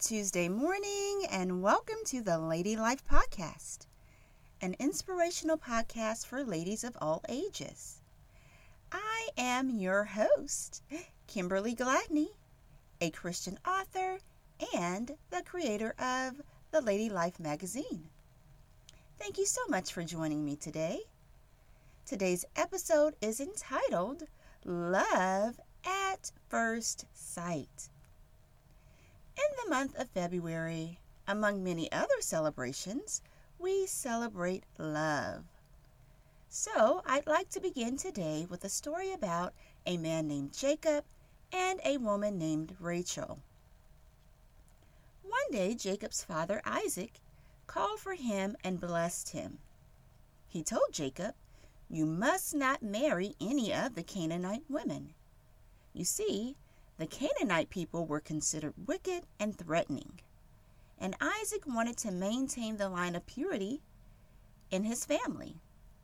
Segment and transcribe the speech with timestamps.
[0.00, 3.80] Tuesday morning, and welcome to the Lady Life Podcast,
[4.62, 8.00] an inspirational podcast for ladies of all ages.
[8.90, 10.82] I am your host,
[11.26, 12.28] Kimberly Gladney,
[13.02, 14.20] a Christian author
[14.74, 16.40] and the creator of
[16.70, 18.08] the Lady Life magazine.
[19.18, 21.00] Thank you so much for joining me today.
[22.06, 24.22] Today's episode is entitled
[24.64, 27.90] Love at First Sight.
[29.36, 33.22] In the month of February, among many other celebrations,
[33.58, 35.44] we celebrate love.
[36.48, 39.54] So, I'd like to begin today with a story about
[39.86, 41.04] a man named Jacob
[41.52, 43.38] and a woman named Rachel.
[45.22, 47.20] One day, Jacob's father Isaac
[47.68, 49.58] called for him and blessed him.
[50.48, 51.34] He told Jacob,
[51.88, 55.14] You must not marry any of the Canaanite women.
[55.92, 56.56] You see,
[57.00, 60.20] the Canaanite people were considered wicked and threatening,
[60.98, 63.80] and Isaac wanted to maintain the line of purity
[64.70, 65.56] in his family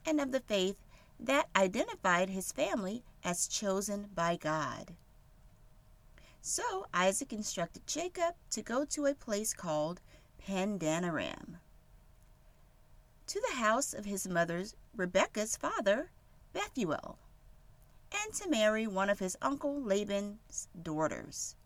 [0.07, 0.77] and of the faith
[1.21, 4.95] that identified his family as chosen by God.
[6.41, 10.01] So Isaac instructed Jacob to go to a place called
[10.49, 11.57] Pandanaram,
[13.27, 16.11] to the house of his mother's Rebekah's father,
[16.55, 17.19] Bethuel
[18.13, 21.57] and to marry one of his uncle Laban's daughters.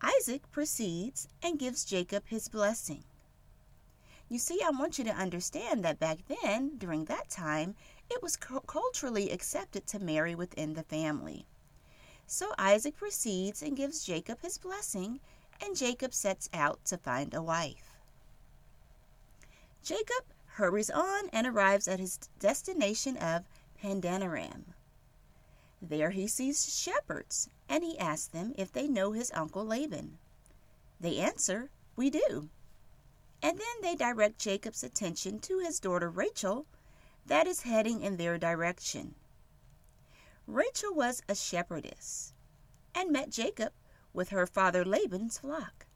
[0.00, 3.04] Isaac proceeds and gives Jacob his blessing.
[4.28, 7.74] You see, I want you to understand that back then, during that time,
[8.10, 11.46] it was culturally accepted to marry within the family.
[12.26, 15.20] So Isaac proceeds and gives Jacob his blessing,
[15.60, 17.90] and Jacob sets out to find a wife.
[19.82, 23.44] Jacob hurries on and arrives at his destination of
[23.82, 24.74] Pandanaram.
[25.80, 30.18] There he sees shepherds, and he asks them if they know his uncle Laban.
[31.00, 32.50] They answer, We do.
[33.42, 36.66] And then they direct Jacob's attention to his daughter Rachel,
[37.26, 39.14] that is heading in their direction.
[40.46, 42.32] Rachel was a shepherdess
[42.94, 43.72] and met Jacob
[44.12, 45.86] with her father Laban's flock.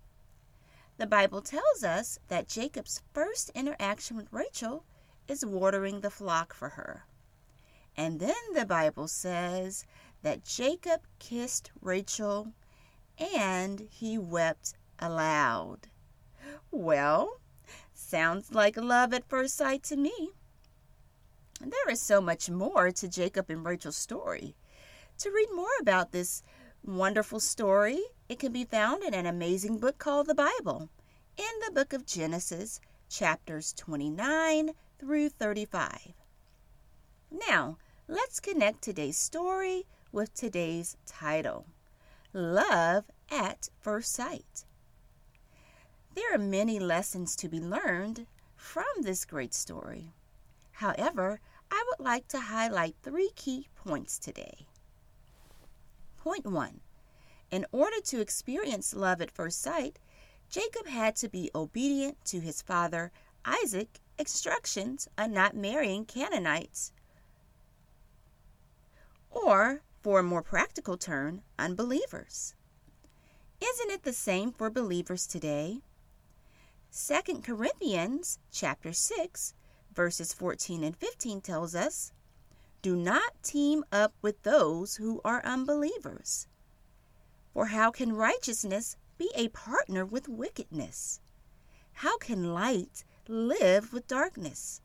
[0.99, 4.85] The Bible tells us that Jacob's first interaction with Rachel
[5.27, 7.07] is watering the flock for her.
[7.97, 9.85] And then the Bible says
[10.23, 12.53] that Jacob kissed Rachel
[13.19, 15.89] and he wept aloud.
[16.71, 17.41] Well,
[17.93, 20.31] sounds like love at first sight to me.
[21.61, 24.57] There is so much more to Jacob and Rachel's story.
[25.19, 26.43] To read more about this
[26.83, 30.89] wonderful story, it can be found in an amazing book called the Bible,
[31.37, 36.15] in the book of Genesis, chapters 29 through 35.
[37.49, 37.79] Now,
[38.09, 41.65] let's connect today's story with today's title
[42.35, 44.67] Love at First Sight.
[46.15, 50.13] There are many lessons to be learned from this great story.
[50.73, 54.67] However, I would like to highlight three key points today.
[56.19, 56.81] Point one
[57.51, 59.99] In order to experience love at first sight,
[60.51, 63.11] Jacob had to be obedient to his father
[63.47, 66.93] Isaac's instructions on not marrying Canaanites
[69.33, 72.55] or, for a more practical turn, unbelievers.
[73.61, 75.83] Isn't it the same for believers today?
[76.93, 79.55] 2 Corinthians chapter 6
[79.95, 82.13] verses 14 and 15 tells us,
[82.81, 86.49] "Do not team up with those who are unbelievers.
[87.53, 91.21] For how can righteousness be a partner with wickedness?
[91.93, 94.81] How can light live with darkness?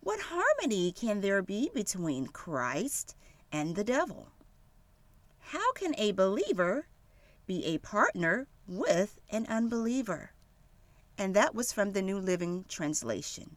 [0.00, 3.16] What harmony can there be between Christ
[3.54, 4.32] and the devil.
[5.38, 6.88] How can a believer
[7.46, 10.32] be a partner with an unbeliever?
[11.16, 13.56] And that was from the New Living Translation.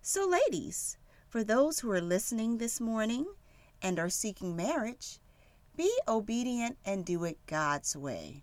[0.00, 0.96] So, ladies,
[1.28, 3.24] for those who are listening this morning
[3.80, 5.20] and are seeking marriage,
[5.76, 8.42] be obedient and do it God's way.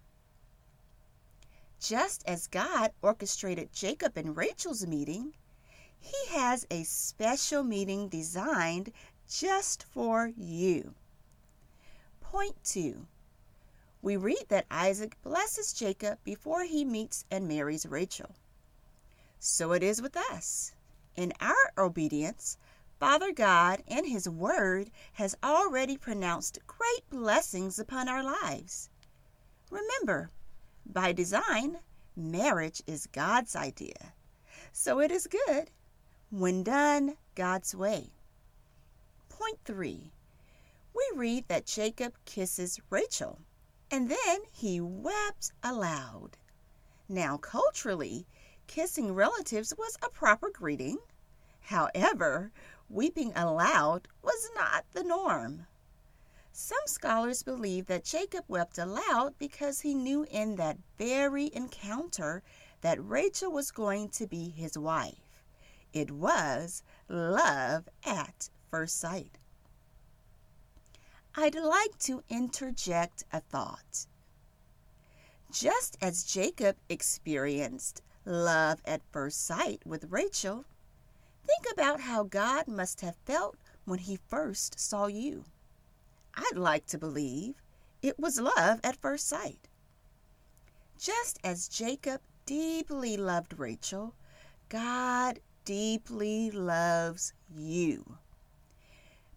[1.82, 5.34] Just as God orchestrated Jacob and Rachel's meeting,
[6.00, 8.94] He has a special meeting designed
[9.30, 10.96] just for you.
[12.20, 13.08] Point two.
[14.02, 18.36] We read that Isaac blesses Jacob before he meets and marries Rachel.
[19.40, 20.74] So it is with us.
[21.16, 22.58] In our obedience,
[23.00, 28.90] Father God, in His Word, has already pronounced great blessings upon our lives.
[29.72, 30.32] Remember,
[30.86, 31.80] by design,
[32.16, 34.14] marriage is God's idea.
[34.74, 35.72] So it is good
[36.30, 38.12] when done God's way.
[39.40, 40.12] Point three.
[40.94, 43.40] We read that Jacob kisses Rachel.
[43.92, 46.38] and then he wept aloud.
[47.08, 48.28] Now, culturally,
[48.68, 50.98] kissing relatives was a proper greeting.
[51.62, 52.52] However,
[52.90, 55.66] weeping aloud was not the norm.
[56.52, 62.44] Some scholars believe that Jacob wept aloud because he knew in that very encounter
[62.82, 65.44] that Rachel was going to be his wife.
[65.94, 69.38] It was love at first sight.
[71.36, 74.08] I'd like to interject a thought.
[75.52, 80.66] Just as Jacob experienced love at first sight with Rachel,
[81.46, 85.46] think about how God must have felt when he first saw you.
[86.36, 87.56] I'd like to believe
[88.02, 89.68] it was love at first sight.
[91.00, 94.14] Just as Jacob deeply loved Rachel,
[94.70, 98.18] God deeply loves you.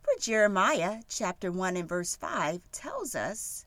[0.02, 3.66] For Jeremiah chapter 1 and verse 5 tells us,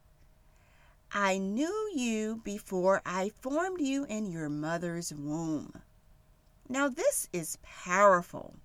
[1.11, 5.81] I knew you before I formed you in your mother's womb.
[6.67, 8.55] Now, this is powerful.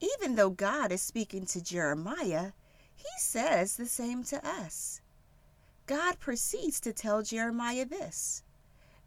[0.00, 2.50] Even though God is speaking to Jeremiah,
[2.96, 5.00] he says the same to us.
[5.86, 8.42] God proceeds to tell Jeremiah this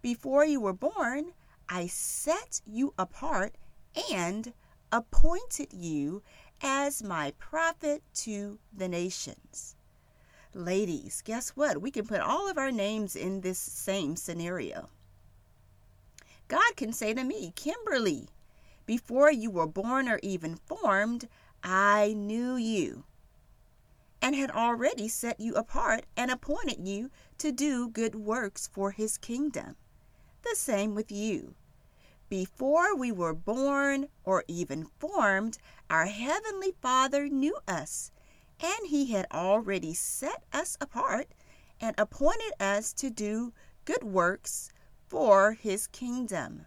[0.01, 1.33] Before you were born,
[1.67, 3.55] I set you apart
[4.09, 4.53] and
[4.93, 6.21] appointed you
[6.61, 9.75] as my prophet to the nations.
[10.53, 11.81] Ladies, guess what?
[11.81, 14.89] We can put all of our names in this same scenario.
[16.47, 18.29] God can say to me, Kimberly,
[18.85, 21.27] before you were born or even formed,
[21.63, 23.03] I knew you
[24.21, 29.17] and had already set you apart and appointed you to do good works for his
[29.17, 29.75] kingdom.
[30.41, 31.53] The same with you.
[32.27, 35.59] Before we were born or even formed,
[35.91, 38.11] our Heavenly Father knew us,
[38.59, 41.35] and He had already set us apart
[41.79, 43.53] and appointed us to do
[43.85, 44.71] good works
[45.07, 46.65] for His kingdom.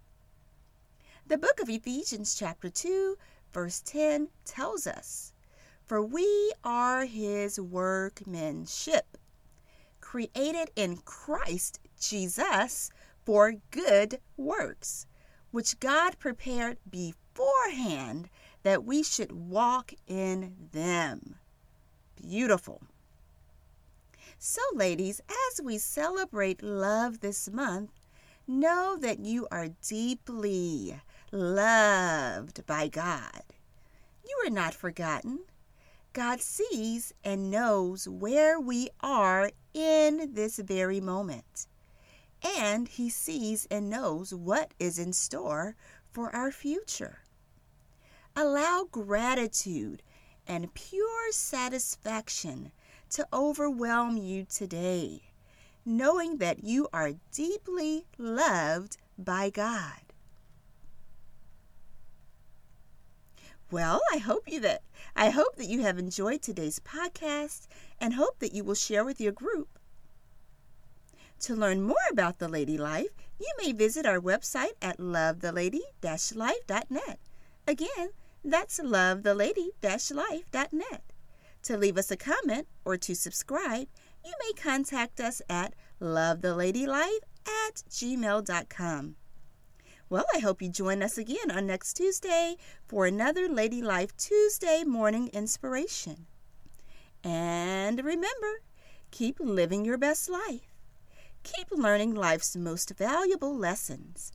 [1.27, 3.19] The book of Ephesians, chapter 2,
[3.51, 5.33] verse 10, tells us,
[5.83, 9.19] For we are His workmanship,
[10.01, 12.91] created in Christ Jesus
[13.25, 15.05] for good works
[15.51, 18.29] which God prepared beforehand
[18.63, 21.37] that we should walk in them.
[22.17, 22.83] Beautiful.
[24.39, 27.91] So, ladies, as we celebrate love this month,
[28.47, 31.01] know that you are deeply
[31.31, 33.43] loved by God.
[34.25, 35.41] You are not forgotten.
[36.13, 41.68] God sees and knows where we are in this very moment
[42.43, 45.75] and He sees and knows what is in store
[46.11, 47.21] for our future.
[48.37, 50.03] Allow gratitude
[50.47, 52.73] and pure satisfaction
[53.11, 55.23] to overwhelm you today,
[55.85, 60.09] knowing that you are deeply loved by God.
[63.71, 64.83] Well, I hope you that
[65.15, 67.67] I hope that you have enjoyed today's podcast
[68.01, 69.78] and hope that you will share with your group
[71.41, 77.21] to learn more about the Lady Life, you may visit our website at lovethelady-life.net.
[77.67, 78.11] Again,
[78.45, 81.03] that's lovethelady-life.net.
[81.65, 83.87] To leave us a comment or to subscribe,
[84.25, 89.15] you may contact us at lovethelady-life at gmail.com.
[90.11, 94.83] Well, I hope you join us again on next Tuesday for another Lady Life Tuesday
[94.85, 96.27] morning inspiration.
[97.23, 98.63] And remember,
[99.11, 100.78] keep living your best life.
[101.57, 104.33] Keep learning life's most valuable lessons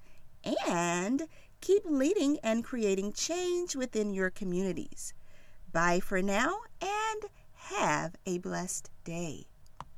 [0.65, 1.27] and
[1.61, 5.13] keep leading and creating change within your communities.
[5.71, 9.45] Bye for now and have a blessed day.